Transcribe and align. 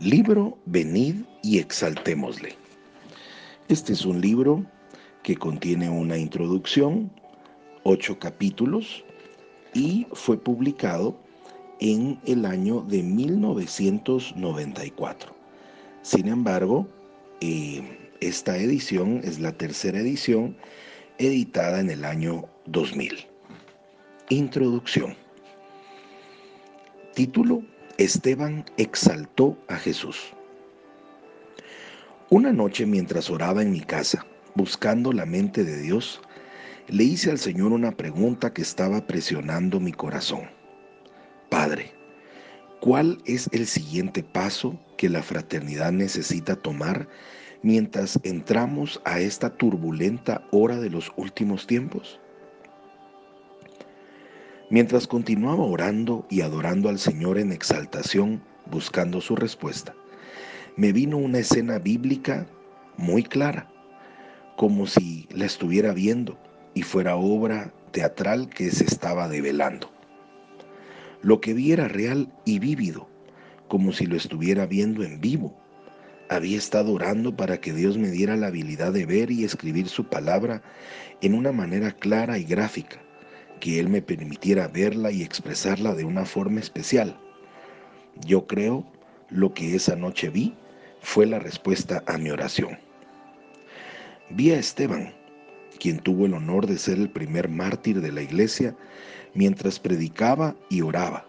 Libro 0.00 0.58
Venid 0.64 1.26
y 1.42 1.58
exaltémosle. 1.58 2.56
Este 3.68 3.92
es 3.92 4.06
un 4.06 4.22
libro 4.22 4.64
que 5.22 5.36
contiene 5.36 5.90
una 5.90 6.16
introducción, 6.16 7.12
ocho 7.82 8.18
capítulos, 8.18 9.04
y 9.74 10.06
fue 10.14 10.38
publicado 10.38 11.20
en 11.80 12.18
el 12.24 12.46
año 12.46 12.80
de 12.80 13.02
1994. 13.02 15.36
Sin 16.00 16.28
embargo, 16.28 16.88
eh, 17.42 18.10
esta 18.22 18.56
edición 18.56 19.20
es 19.22 19.38
la 19.38 19.52
tercera 19.52 19.98
edición 19.98 20.56
editada 21.18 21.78
en 21.78 21.90
el 21.90 22.06
año 22.06 22.46
2000. 22.64 23.26
Introducción. 24.30 25.14
Título 27.14 27.62
Esteban 28.00 28.64
exaltó 28.78 29.58
a 29.68 29.76
Jesús. 29.76 30.32
Una 32.30 32.50
noche 32.50 32.86
mientras 32.86 33.28
oraba 33.28 33.60
en 33.60 33.72
mi 33.72 33.82
casa, 33.82 34.24
buscando 34.54 35.12
la 35.12 35.26
mente 35.26 35.64
de 35.64 35.76
Dios, 35.82 36.22
le 36.88 37.04
hice 37.04 37.30
al 37.30 37.38
Señor 37.38 37.72
una 37.72 37.92
pregunta 37.92 38.54
que 38.54 38.62
estaba 38.62 39.06
presionando 39.06 39.80
mi 39.80 39.92
corazón. 39.92 40.48
Padre, 41.50 41.92
¿cuál 42.80 43.18
es 43.26 43.50
el 43.52 43.66
siguiente 43.66 44.22
paso 44.22 44.80
que 44.96 45.10
la 45.10 45.22
fraternidad 45.22 45.92
necesita 45.92 46.56
tomar 46.56 47.06
mientras 47.62 48.18
entramos 48.22 49.02
a 49.04 49.20
esta 49.20 49.50
turbulenta 49.50 50.42
hora 50.52 50.80
de 50.80 50.88
los 50.88 51.12
últimos 51.18 51.66
tiempos? 51.66 52.18
Mientras 54.72 55.08
continuaba 55.08 55.64
orando 55.64 56.24
y 56.30 56.42
adorando 56.42 56.88
al 56.88 57.00
Señor 57.00 57.38
en 57.38 57.50
exaltación, 57.50 58.40
buscando 58.70 59.20
su 59.20 59.34
respuesta, 59.34 59.96
me 60.76 60.92
vino 60.92 61.16
una 61.16 61.40
escena 61.40 61.80
bíblica 61.80 62.46
muy 62.96 63.24
clara, 63.24 63.68
como 64.56 64.86
si 64.86 65.26
la 65.32 65.44
estuviera 65.44 65.92
viendo 65.92 66.38
y 66.72 66.82
fuera 66.82 67.16
obra 67.16 67.74
teatral 67.90 68.48
que 68.48 68.70
se 68.70 68.84
estaba 68.84 69.28
develando. 69.28 69.90
Lo 71.20 71.40
que 71.40 71.52
vi 71.52 71.72
era 71.72 71.88
real 71.88 72.32
y 72.44 72.60
vívido, 72.60 73.08
como 73.66 73.90
si 73.90 74.06
lo 74.06 74.16
estuviera 74.16 74.66
viendo 74.66 75.02
en 75.02 75.20
vivo. 75.20 75.52
Había 76.28 76.56
estado 76.56 76.92
orando 76.92 77.34
para 77.34 77.60
que 77.60 77.72
Dios 77.72 77.98
me 77.98 78.12
diera 78.12 78.36
la 78.36 78.46
habilidad 78.46 78.92
de 78.92 79.04
ver 79.04 79.32
y 79.32 79.42
escribir 79.42 79.88
su 79.88 80.04
palabra 80.04 80.62
en 81.22 81.34
una 81.34 81.50
manera 81.50 81.90
clara 81.90 82.38
y 82.38 82.44
gráfica 82.44 83.00
que 83.60 83.78
Él 83.78 83.88
me 83.88 84.02
permitiera 84.02 84.68
verla 84.68 85.12
y 85.12 85.22
expresarla 85.22 85.94
de 85.94 86.04
una 86.04 86.24
forma 86.24 86.60
especial. 86.60 87.16
Yo 88.26 88.46
creo 88.46 88.84
lo 89.28 89.54
que 89.54 89.74
esa 89.74 89.94
noche 89.94 90.30
vi 90.30 90.54
fue 91.00 91.26
la 91.26 91.38
respuesta 91.38 92.02
a 92.06 92.18
mi 92.18 92.30
oración. 92.30 92.78
Vi 94.30 94.50
a 94.50 94.58
Esteban, 94.58 95.12
quien 95.78 95.98
tuvo 95.98 96.26
el 96.26 96.34
honor 96.34 96.66
de 96.66 96.78
ser 96.78 96.98
el 96.98 97.10
primer 97.10 97.48
mártir 97.48 98.00
de 98.00 98.12
la 98.12 98.22
iglesia 98.22 98.76
mientras 99.34 99.78
predicaba 99.78 100.56
y 100.68 100.82
oraba. 100.82 101.26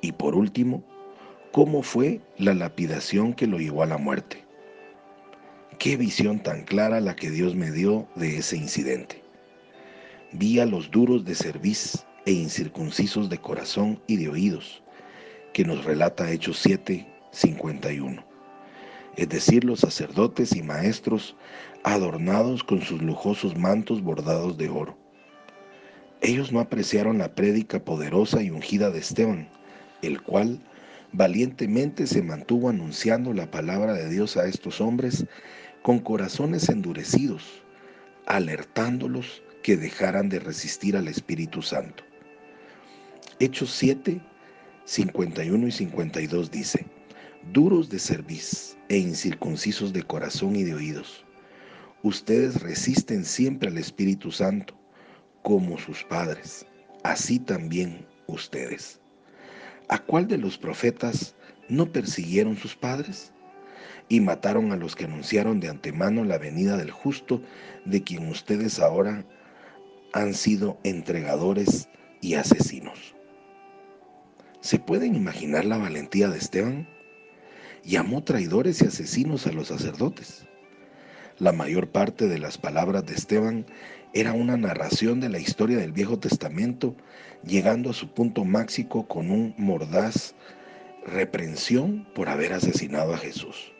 Y 0.00 0.12
por 0.12 0.34
último, 0.34 0.82
cómo 1.52 1.82
fue 1.82 2.20
la 2.38 2.54
lapidación 2.54 3.32
que 3.32 3.46
lo 3.46 3.58
llevó 3.58 3.82
a 3.82 3.86
la 3.86 3.98
muerte. 3.98 4.44
Qué 5.78 5.96
visión 5.96 6.40
tan 6.42 6.64
clara 6.64 7.00
la 7.00 7.16
que 7.16 7.30
Dios 7.30 7.54
me 7.54 7.70
dio 7.70 8.06
de 8.14 8.38
ese 8.38 8.56
incidente. 8.56 9.23
Vi 10.36 10.58
a 10.58 10.66
los 10.66 10.90
duros 10.90 11.24
de 11.24 11.36
cerviz 11.36 12.04
e 12.26 12.32
incircuncisos 12.32 13.30
de 13.30 13.38
corazón 13.38 14.02
y 14.08 14.16
de 14.16 14.28
oídos, 14.28 14.82
que 15.52 15.64
nos 15.64 15.84
relata 15.84 16.28
Hechos 16.28 16.58
7, 16.58 17.06
51. 17.30 18.26
Es 19.16 19.28
decir, 19.28 19.62
los 19.62 19.78
sacerdotes 19.78 20.56
y 20.56 20.64
maestros 20.64 21.36
adornados 21.84 22.64
con 22.64 22.82
sus 22.82 23.00
lujosos 23.00 23.56
mantos 23.56 24.02
bordados 24.02 24.58
de 24.58 24.68
oro. 24.68 24.98
Ellos 26.20 26.50
no 26.50 26.58
apreciaron 26.58 27.18
la 27.18 27.32
prédica 27.36 27.84
poderosa 27.84 28.42
y 28.42 28.50
ungida 28.50 28.90
de 28.90 28.98
Esteban, 28.98 29.48
el 30.02 30.20
cual 30.20 30.58
valientemente 31.12 32.08
se 32.08 32.22
mantuvo 32.22 32.70
anunciando 32.70 33.32
la 33.34 33.48
palabra 33.52 33.92
de 33.92 34.10
Dios 34.10 34.36
a 34.36 34.48
estos 34.48 34.80
hombres 34.80 35.26
con 35.82 36.00
corazones 36.00 36.68
endurecidos, 36.68 37.62
alertándolos 38.26 39.43
que 39.64 39.78
dejaran 39.78 40.28
de 40.28 40.40
resistir 40.40 40.94
al 40.94 41.08
Espíritu 41.08 41.62
Santo. 41.62 42.04
Hechos 43.40 43.70
7, 43.70 44.20
51 44.84 45.66
y 45.66 45.72
52 45.72 46.50
dice, 46.50 46.84
duros 47.50 47.88
de 47.88 47.98
cerviz 47.98 48.76
e 48.90 48.98
incircuncisos 48.98 49.94
de 49.94 50.02
corazón 50.02 50.54
y 50.54 50.64
de 50.64 50.74
oídos, 50.74 51.24
ustedes 52.02 52.60
resisten 52.60 53.24
siempre 53.24 53.70
al 53.70 53.78
Espíritu 53.78 54.30
Santo, 54.30 54.78
como 55.42 55.78
sus 55.78 56.04
padres, 56.04 56.66
así 57.02 57.38
también 57.38 58.06
ustedes. 58.26 59.00
¿A 59.88 59.98
cuál 59.98 60.28
de 60.28 60.36
los 60.36 60.58
profetas 60.58 61.34
no 61.70 61.90
persiguieron 61.90 62.58
sus 62.58 62.76
padres? 62.76 63.32
y 64.10 64.20
mataron 64.20 64.70
a 64.70 64.76
los 64.76 64.94
que 64.94 65.06
anunciaron 65.06 65.60
de 65.60 65.70
antemano 65.70 66.24
la 66.24 66.36
venida 66.36 66.76
del 66.76 66.90
justo, 66.90 67.40
de 67.86 68.02
quien 68.02 68.28
ustedes 68.28 68.78
ahora 68.78 69.24
han 70.14 70.32
sido 70.32 70.78
entregadores 70.84 71.88
y 72.20 72.34
asesinos. 72.34 73.16
¿Se 74.60 74.78
pueden 74.78 75.16
imaginar 75.16 75.64
la 75.64 75.76
valentía 75.76 76.28
de 76.28 76.38
Esteban? 76.38 76.88
Llamó 77.82 78.22
traidores 78.22 78.80
y 78.80 78.86
asesinos 78.86 79.48
a 79.48 79.52
los 79.52 79.68
sacerdotes. 79.68 80.46
La 81.38 81.50
mayor 81.50 81.90
parte 81.90 82.28
de 82.28 82.38
las 82.38 82.58
palabras 82.58 83.04
de 83.04 83.14
Esteban 83.14 83.66
era 84.12 84.34
una 84.34 84.56
narración 84.56 85.18
de 85.18 85.30
la 85.30 85.40
historia 85.40 85.78
del 85.78 85.90
Viejo 85.90 86.20
Testamento, 86.20 86.94
llegando 87.42 87.90
a 87.90 87.94
su 87.94 88.14
punto 88.14 88.44
máximo 88.44 89.08
con 89.08 89.32
un 89.32 89.52
mordaz 89.58 90.36
reprensión 91.04 92.06
por 92.14 92.28
haber 92.28 92.52
asesinado 92.52 93.14
a 93.14 93.18
Jesús. 93.18 93.72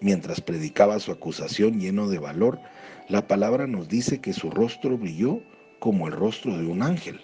Mientras 0.00 0.40
predicaba 0.40 0.98
su 0.98 1.12
acusación 1.12 1.78
lleno 1.78 2.08
de 2.08 2.18
valor, 2.18 2.58
la 3.08 3.26
palabra 3.26 3.66
nos 3.66 3.88
dice 3.88 4.20
que 4.20 4.32
su 4.32 4.50
rostro 4.50 4.96
brilló 4.96 5.42
como 5.78 6.08
el 6.08 6.14
rostro 6.14 6.56
de 6.56 6.66
un 6.66 6.82
ángel. 6.82 7.20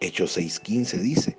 Hechos 0.00 0.36
6:15 0.36 1.00
dice, 1.00 1.38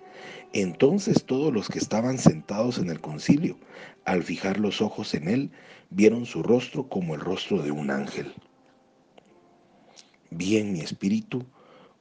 entonces 0.53 1.23
todos 1.25 1.53
los 1.53 1.69
que 1.69 1.79
estaban 1.79 2.17
sentados 2.17 2.77
en 2.77 2.89
el 2.89 2.99
concilio, 2.99 3.57
al 4.05 4.23
fijar 4.23 4.59
los 4.59 4.81
ojos 4.81 5.13
en 5.13 5.27
él, 5.27 5.51
vieron 5.91 6.25
su 6.25 6.43
rostro 6.43 6.89
como 6.89 7.15
el 7.15 7.21
rostro 7.21 7.61
de 7.61 7.71
un 7.71 7.89
ángel. 7.89 8.33
Vi 10.31 10.57
en 10.57 10.73
mi 10.73 10.81
espíritu 10.81 11.45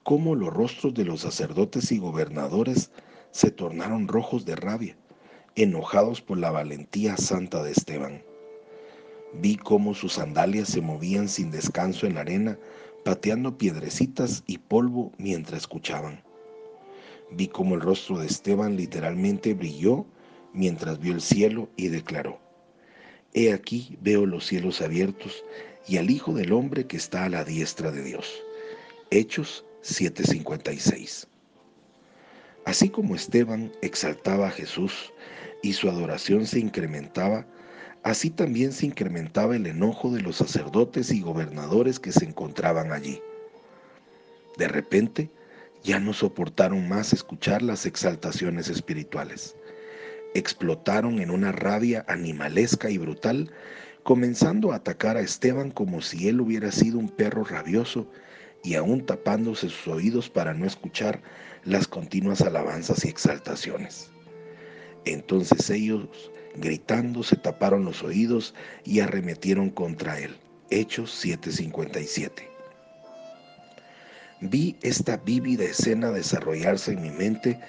cómo 0.03 0.35
los 0.35 0.53
rostros 0.53 0.95
de 0.95 1.05
los 1.05 1.21
sacerdotes 1.21 1.93
y 1.93 1.99
gobernadores 1.99 2.91
se 3.31 3.51
tornaron 3.51 4.09
rojos 4.09 4.45
de 4.45 4.57
rabia, 4.57 4.97
enojados 5.55 6.21
por 6.21 6.39
la 6.39 6.51
valentía 6.51 7.17
santa 7.17 7.63
de 7.63 7.73
Esteban. 7.73 8.23
Vi 9.41 9.57
cómo 9.57 9.95
sus 9.95 10.15
sandalias 10.15 10.69
se 10.69 10.81
movían 10.81 11.29
sin 11.29 11.51
descanso 11.51 12.07
en 12.07 12.15
la 12.15 12.21
arena, 12.21 12.59
pateando 13.05 13.59
piedrecitas 13.59 14.45
y 14.47 14.59
polvo 14.59 15.13
mientras 15.19 15.63
escuchaban. 15.63 16.23
Vi 17.31 17.49
cómo 17.49 17.75
el 17.75 17.81
rostro 17.81 18.19
de 18.19 18.27
Esteban 18.27 18.77
literalmente 18.77 19.55
brilló 19.55 20.07
mientras 20.53 21.01
vio 21.01 21.13
el 21.15 21.21
cielo 21.21 21.69
y 21.77 21.89
declaró, 21.89 22.39
He 23.35 23.53
aquí 23.53 23.99
veo 24.01 24.25
los 24.25 24.47
cielos 24.47 24.81
abiertos 24.81 25.43
y 25.89 25.97
al 25.97 26.11
Hijo 26.11 26.33
del 26.33 26.53
Hombre 26.53 26.87
que 26.87 26.97
está 26.97 27.25
a 27.25 27.29
la 27.29 27.45
diestra 27.45 27.91
de 27.91 28.03
Dios. 28.03 28.41
Hechos 29.11 29.65
7:56. 29.83 31.27
Así 32.65 32.89
como 32.89 33.15
Esteban 33.17 33.73
exaltaba 33.83 34.49
a 34.49 34.53
Jesús 34.53 35.13
y 35.63 35.73
su 35.73 35.91
adoración 35.91 36.47
se 36.47 36.61
incrementaba, 36.61 37.47
Así 38.05 38.29
también 38.29 38.73
se 38.73 38.85
incrementaba 38.85 39.57
el 39.57 39.67
enojo 39.67 40.11
de 40.11 40.21
los 40.21 40.37
sacerdotes 40.37 41.11
y 41.11 41.23
gobernadores 41.23 41.99
que 41.99 42.13
se 42.13 42.27
encontraban 42.27 42.93
allí. 42.93 43.23
De 44.59 44.69
repente, 44.69 45.31
ya 45.83 45.99
no 45.99 46.13
soportaron 46.13 46.87
más 46.87 47.15
escuchar 47.15 47.63
las 47.63 47.87
exaltaciones 47.87 48.69
espirituales. 48.69 49.57
Explotaron 50.35 51.19
en 51.19 51.31
una 51.31 51.51
rabia 51.51 52.05
animalesca 52.07 52.91
y 52.91 52.99
brutal, 52.99 53.51
comenzando 54.03 54.73
a 54.73 54.77
atacar 54.77 55.17
a 55.17 55.23
Esteban 55.23 55.71
como 55.71 56.03
si 56.03 56.29
él 56.29 56.43
hubiera 56.43 56.71
sido 56.73 56.99
un 56.99 57.09
perro 57.09 57.43
rabioso 57.43 58.07
y 58.63 58.75
aún 58.75 59.07
tapándose 59.07 59.71
sus 59.71 59.89
oídos 59.89 60.29
para 60.29 60.53
no 60.53 60.67
escuchar 60.67 61.23
las 61.65 61.89
continuas 61.89 62.43
alabanzas 62.43 63.07
y 63.07 63.09
exaltaciones. 63.09 64.11
Entonces 65.07 65.71
ellos 65.71 66.31
Gritando 66.57 67.23
se 67.23 67.37
taparon 67.37 67.85
los 67.85 68.03
oídos 68.03 68.55
y 68.85 69.01
arremetieron 69.01 69.71
contra 69.71 70.21
él. 70.21 70.37
Hechos 70.71 71.11
7:57. 71.25 72.49
Vi 74.41 74.77
esta 74.83 75.17
vívida 75.17 75.65
escena 75.65 76.11
desarrollarse 76.11 76.93
en 76.93 77.03
mi 77.03 77.11
mente 77.11 77.61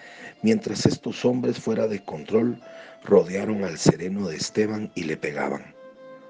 mientras 0.43 0.85
estos 0.85 1.25
hombres 1.25 1.57
fuera 1.57 1.87
de 1.87 2.03
control 2.03 2.61
rodearon 3.03 3.63
al 3.63 3.77
sereno 3.77 4.27
de 4.27 4.35
Esteban 4.35 4.91
y 4.93 5.03
le 5.03 5.17
pegaban, 5.17 5.73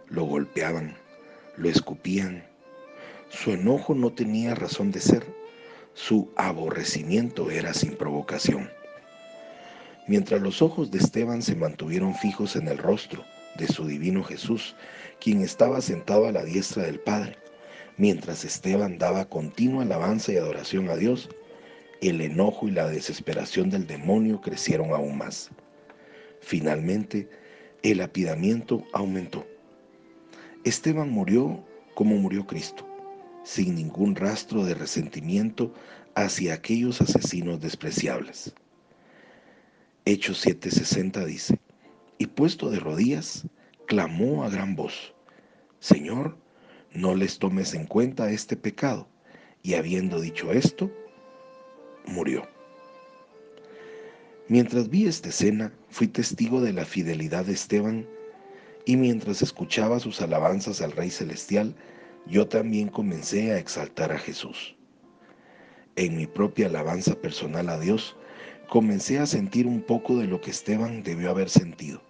lo 0.07 0.23
golpeaban, 0.25 0.95
lo 1.57 1.69
escupían. 1.69 2.45
Su 3.29 3.51
enojo 3.51 3.95
no 3.95 4.13
tenía 4.13 4.55
razón 4.55 4.91
de 4.91 5.01
ser, 5.01 5.25
su 5.93 6.31
aborrecimiento 6.35 7.49
era 7.51 7.73
sin 7.73 7.97
provocación. 7.97 8.69
Mientras 10.07 10.39
los 10.41 10.61
ojos 10.61 10.91
de 10.91 10.99
Esteban 10.99 11.41
se 11.41 11.55
mantuvieron 11.55 12.13
fijos 12.13 12.55
en 12.55 12.67
el 12.67 12.77
rostro 12.77 13.25
de 13.57 13.67
su 13.67 13.87
divino 13.87 14.23
Jesús, 14.23 14.75
quien 15.19 15.41
estaba 15.41 15.81
sentado 15.81 16.27
a 16.27 16.31
la 16.31 16.43
diestra 16.43 16.83
del 16.83 16.99
Padre, 16.99 17.37
mientras 17.97 18.45
Esteban 18.45 18.99
daba 18.99 19.25
continua 19.25 19.81
alabanza 19.81 20.31
y 20.31 20.37
adoración 20.37 20.89
a 20.89 20.95
Dios, 20.95 21.29
el 22.01 22.21
enojo 22.21 22.67
y 22.67 22.71
la 22.71 22.87
desesperación 22.87 23.71
del 23.71 23.87
demonio 23.87 24.41
crecieron 24.41 24.91
aún 24.91 25.17
más. 25.17 25.49
Finalmente, 26.39 27.27
el 27.81 28.01
apidamiento 28.01 28.83
aumentó. 28.93 29.47
Esteban 30.65 31.09
murió 31.09 31.63
como 31.95 32.15
murió 32.17 32.45
Cristo, 32.45 32.85
sin 33.43 33.73
ningún 33.73 34.15
rastro 34.15 34.63
de 34.65 34.75
resentimiento 34.75 35.73
hacia 36.13 36.53
aquellos 36.53 37.01
asesinos 37.01 37.59
despreciables. 37.59 38.53
Hechos 40.07 40.45
7:60 40.45 41.25
dice, 41.25 41.59
y 42.19 42.27
puesto 42.27 42.69
de 42.69 42.79
rodillas, 42.79 43.47
clamó 43.87 44.43
a 44.43 44.49
gran 44.49 44.75
voz, 44.75 45.15
Señor, 45.79 46.37
no 46.93 47.15
les 47.15 47.39
tomes 47.39 47.73
en 47.73 47.87
cuenta 47.87 48.29
este 48.29 48.55
pecado. 48.55 49.07
Y 49.63 49.73
habiendo 49.73 50.21
dicho 50.21 50.51
esto, 50.51 50.91
murió. 52.05 52.47
Mientras 54.47 54.89
vi 54.89 55.07
esta 55.07 55.29
escena, 55.29 55.73
fui 55.89 56.07
testigo 56.07 56.61
de 56.61 56.71
la 56.71 56.85
fidelidad 56.85 57.45
de 57.45 57.53
Esteban 57.53 58.07
y 58.85 58.97
mientras 58.97 59.41
escuchaba 59.41 59.99
sus 59.99 60.21
alabanzas 60.21 60.81
al 60.81 60.91
Rey 60.91 61.09
Celestial, 61.09 61.75
yo 62.27 62.47
también 62.47 62.89
comencé 62.89 63.51
a 63.51 63.57
exaltar 63.57 64.11
a 64.11 64.19
Jesús. 64.19 64.75
En 65.95 66.15
mi 66.15 66.27
propia 66.27 66.67
alabanza 66.67 67.15
personal 67.15 67.69
a 67.69 67.79
Dios, 67.79 68.15
comencé 68.69 69.19
a 69.19 69.25
sentir 69.25 69.67
un 69.67 69.81
poco 69.81 70.17
de 70.17 70.27
lo 70.27 70.41
que 70.41 70.51
Esteban 70.51 71.03
debió 71.03 71.29
haber 71.29 71.49
sentido, 71.49 72.01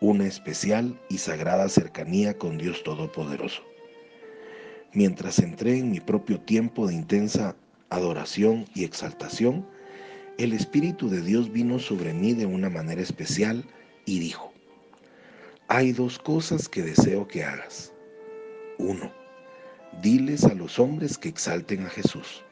una 0.00 0.26
especial 0.26 1.00
y 1.08 1.18
sagrada 1.18 1.68
cercanía 1.68 2.36
con 2.38 2.58
Dios 2.58 2.82
Todopoderoso. 2.82 3.62
Mientras 4.92 5.38
entré 5.38 5.78
en 5.78 5.90
mi 5.90 6.00
propio 6.00 6.40
tiempo 6.40 6.86
de 6.86 6.94
intensa 6.94 7.56
adoración 7.90 8.66
y 8.74 8.84
exaltación, 8.84 9.66
el 10.38 10.52
Espíritu 10.52 11.08
de 11.08 11.20
Dios 11.20 11.52
vino 11.52 11.78
sobre 11.78 12.12
mí 12.12 12.32
de 12.32 12.46
una 12.46 12.70
manera 12.70 13.00
especial 13.00 13.64
y 14.04 14.18
dijo, 14.18 14.52
hay 15.68 15.92
dos 15.92 16.18
cosas 16.18 16.68
que 16.68 16.82
deseo 16.82 17.26
que 17.26 17.44
hagas. 17.44 17.92
Uno, 18.78 19.12
diles 20.02 20.44
a 20.44 20.54
los 20.54 20.78
hombres 20.78 21.16
que 21.16 21.28
exalten 21.28 21.86
a 21.86 21.90
Jesús. 21.90 22.42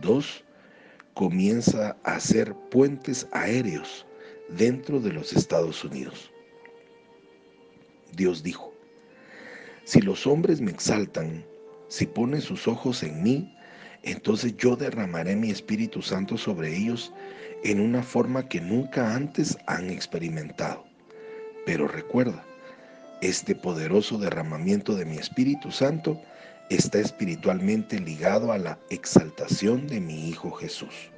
Dos, 0.00 0.44
comienza 1.14 1.96
a 2.02 2.16
hacer 2.16 2.54
puentes 2.70 3.26
aéreos 3.32 4.06
dentro 4.48 5.00
de 5.00 5.12
los 5.12 5.32
Estados 5.32 5.84
Unidos. 5.84 6.30
Dios 8.12 8.42
dijo, 8.42 8.72
si 9.84 10.00
los 10.00 10.26
hombres 10.26 10.60
me 10.60 10.70
exaltan, 10.70 11.44
si 11.88 12.06
ponen 12.06 12.40
sus 12.40 12.66
ojos 12.66 13.02
en 13.02 13.22
mí, 13.22 13.56
entonces 14.02 14.56
yo 14.56 14.76
derramaré 14.76 15.36
mi 15.36 15.50
Espíritu 15.50 16.02
Santo 16.02 16.36
sobre 16.36 16.76
ellos 16.76 17.12
en 17.62 17.80
una 17.80 18.02
forma 18.02 18.48
que 18.48 18.60
nunca 18.60 19.14
antes 19.14 19.56
han 19.66 19.90
experimentado. 19.90 20.84
Pero 21.64 21.88
recuerda, 21.88 22.44
este 23.20 23.54
poderoso 23.54 24.18
derramamiento 24.18 24.96
de 24.96 25.06
mi 25.06 25.16
Espíritu 25.16 25.70
Santo 25.70 26.20
está 26.70 26.98
espiritualmente 26.98 28.00
ligado 28.00 28.52
a 28.52 28.58
la 28.58 28.78
exaltación 28.90 29.86
de 29.86 30.00
mi 30.00 30.28
Hijo 30.28 30.50
Jesús. 30.52 31.10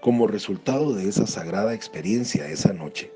Como 0.00 0.26
resultado 0.26 0.94
de 0.94 1.08
esa 1.08 1.26
sagrada 1.26 1.74
experiencia 1.74 2.48
esa 2.48 2.72
noche, 2.72 3.10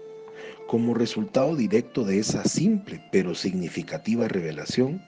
como 0.67 0.95
resultado 0.95 1.57
directo 1.57 2.05
de 2.05 2.19
esa 2.19 2.45
simple 2.45 3.03
pero 3.13 3.35
significativa 3.35 4.29
revelación, 4.29 5.03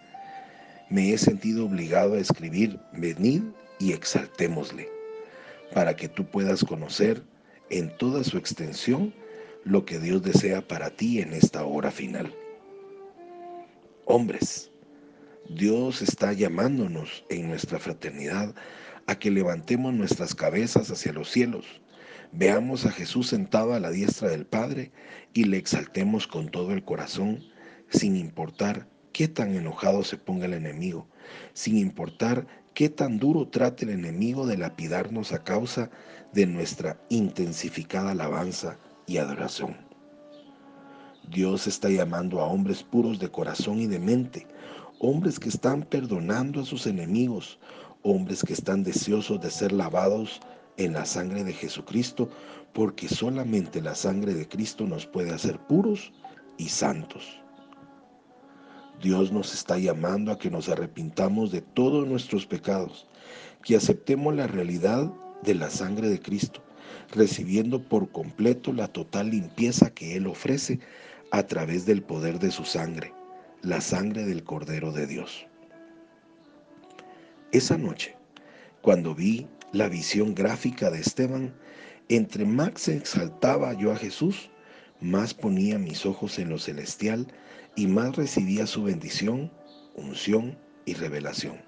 me 0.90 1.12
he 1.12 1.18
sentido 1.18 1.66
obligado 1.66 2.14
a 2.14 2.18
escribir, 2.18 2.78
venid 2.92 3.42
y 3.78 3.92
exaltémosle, 3.92 4.88
para 5.72 5.96
que 5.96 6.08
tú 6.08 6.26
puedas 6.26 6.64
conocer 6.64 7.22
en 7.70 7.96
toda 7.96 8.22
su 8.24 8.36
extensión 8.36 9.14
lo 9.64 9.84
que 9.84 9.98
Dios 9.98 10.22
desea 10.22 10.60
para 10.60 10.90
ti 10.90 11.20
en 11.20 11.32
esta 11.32 11.64
hora 11.64 11.90
final. 11.90 12.34
Hombres, 14.04 14.71
Dios 15.48 16.02
está 16.02 16.32
llamándonos 16.32 17.24
en 17.28 17.48
nuestra 17.48 17.78
fraternidad 17.78 18.54
a 19.06 19.16
que 19.16 19.30
levantemos 19.30 19.92
nuestras 19.92 20.34
cabezas 20.34 20.90
hacia 20.90 21.12
los 21.12 21.30
cielos, 21.30 21.82
veamos 22.30 22.86
a 22.86 22.92
Jesús 22.92 23.28
sentado 23.28 23.74
a 23.74 23.80
la 23.80 23.90
diestra 23.90 24.30
del 24.30 24.46
Padre 24.46 24.92
y 25.34 25.44
le 25.44 25.58
exaltemos 25.58 26.26
con 26.26 26.48
todo 26.50 26.72
el 26.72 26.84
corazón, 26.84 27.40
sin 27.88 28.16
importar 28.16 28.88
qué 29.12 29.28
tan 29.28 29.54
enojado 29.54 30.04
se 30.04 30.16
ponga 30.16 30.46
el 30.46 30.54
enemigo, 30.54 31.08
sin 31.52 31.76
importar 31.76 32.46
qué 32.72 32.88
tan 32.88 33.18
duro 33.18 33.48
trate 33.48 33.84
el 33.84 33.90
enemigo 33.90 34.46
de 34.46 34.56
lapidarnos 34.56 35.32
a 35.32 35.42
causa 35.42 35.90
de 36.32 36.46
nuestra 36.46 36.98
intensificada 37.10 38.12
alabanza 38.12 38.78
y 39.06 39.18
adoración. 39.18 39.76
Dios 41.28 41.66
está 41.66 41.90
llamando 41.90 42.40
a 42.40 42.46
hombres 42.46 42.82
puros 42.82 43.18
de 43.18 43.30
corazón 43.30 43.80
y 43.80 43.86
de 43.86 43.98
mente, 43.98 44.46
hombres 45.02 45.40
que 45.40 45.48
están 45.48 45.82
perdonando 45.82 46.60
a 46.60 46.64
sus 46.64 46.86
enemigos, 46.86 47.58
hombres 48.02 48.44
que 48.44 48.52
están 48.52 48.84
deseosos 48.84 49.40
de 49.40 49.50
ser 49.50 49.72
lavados 49.72 50.40
en 50.76 50.92
la 50.92 51.04
sangre 51.04 51.42
de 51.42 51.52
Jesucristo, 51.52 52.30
porque 52.72 53.08
solamente 53.08 53.82
la 53.82 53.96
sangre 53.96 54.32
de 54.32 54.48
Cristo 54.48 54.86
nos 54.86 55.04
puede 55.04 55.32
hacer 55.32 55.58
puros 55.58 56.12
y 56.56 56.68
santos. 56.68 57.40
Dios 59.02 59.32
nos 59.32 59.52
está 59.52 59.76
llamando 59.76 60.30
a 60.30 60.38
que 60.38 60.52
nos 60.52 60.68
arrepintamos 60.68 61.50
de 61.50 61.62
todos 61.62 62.06
nuestros 62.06 62.46
pecados, 62.46 63.08
que 63.64 63.74
aceptemos 63.74 64.36
la 64.36 64.46
realidad 64.46 65.12
de 65.42 65.56
la 65.56 65.68
sangre 65.68 66.08
de 66.10 66.20
Cristo, 66.20 66.62
recibiendo 67.10 67.82
por 67.82 68.08
completo 68.12 68.72
la 68.72 68.86
total 68.86 69.30
limpieza 69.30 69.90
que 69.90 70.16
Él 70.16 70.28
ofrece 70.28 70.78
a 71.32 71.42
través 71.42 71.86
del 71.86 72.02
poder 72.04 72.38
de 72.38 72.52
su 72.52 72.64
sangre, 72.64 73.12
la 73.62 73.80
sangre 73.80 74.24
del 74.24 74.42
Cordero 74.42 74.90
de 74.90 75.06
Dios. 75.06 75.46
Esa 77.52 77.78
noche, 77.78 78.16
cuando 78.80 79.14
vi 79.14 79.46
la 79.70 79.88
visión 79.88 80.34
gráfica 80.34 80.90
de 80.90 80.98
Esteban, 80.98 81.54
entre 82.08 82.44
más 82.44 82.88
exaltaba 82.88 83.72
yo 83.74 83.92
a 83.92 83.96
Jesús, 83.96 84.50
más 85.00 85.32
ponía 85.32 85.78
mis 85.78 86.04
ojos 86.06 86.40
en 86.40 86.48
lo 86.48 86.58
celestial 86.58 87.28
y 87.76 87.86
más 87.86 88.16
recibía 88.16 88.66
su 88.66 88.82
bendición, 88.82 89.52
unción 89.94 90.58
y 90.84 90.94
revelación. 90.94 91.60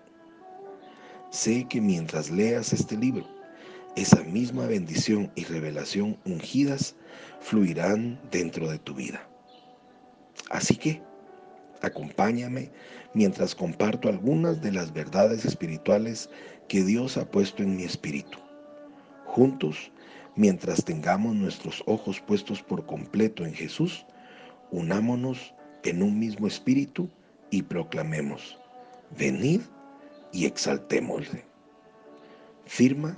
Sé 1.31 1.67
que 1.69 1.81
mientras 1.81 2.29
leas 2.29 2.73
este 2.73 2.97
libro, 2.97 3.29
esa 3.95 4.25
misma 4.25 4.67
bendición 4.67 5.31
y 5.37 5.45
revelación 5.45 6.19
ungidas 6.25 6.97
fluirán 7.41 8.21
dentro 8.33 8.69
de 8.69 8.79
tu 8.81 8.95
vida. 8.95 9.29
Así 10.51 10.75
que, 10.77 11.01
acompáñame 11.85 12.71
mientras 13.15 13.55
comparto 13.55 14.09
algunas 14.09 14.61
de 14.63 14.73
las 14.73 14.93
verdades 14.93 15.45
espirituales 15.45 16.29
que 16.69 16.83
Dios 16.83 17.17
ha 17.17 17.31
puesto 17.31 17.63
en 17.63 17.77
mi 17.77 17.85
espíritu. 17.85 18.39
Juntos, 19.25 19.91
mientras 20.37 20.85
tengamos 20.85 21.35
nuestros 21.35 21.83
ojos 21.87 22.21
puestos 22.21 22.63
por 22.63 22.87
completo 22.87 23.45
en 23.45 23.55
Jesús, 23.55 24.07
unámonos 24.71 25.55
en 25.85 26.03
un 26.03 26.19
mismo 26.19 26.47
espíritu 26.47 27.09
y 27.51 27.63
proclamemos, 27.63 28.59
venid 29.17 29.61
y 30.33 30.47
exaltémosle. 30.47 31.45
Firma 32.67 33.17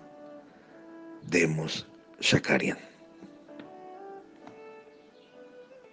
Demos 1.28 1.86
Shakarian. 2.20 2.95